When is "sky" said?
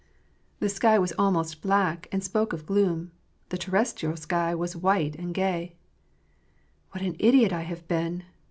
0.69-0.97, 4.17-4.55